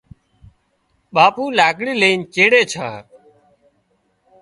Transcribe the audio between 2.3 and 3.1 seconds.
چيڙي ڇا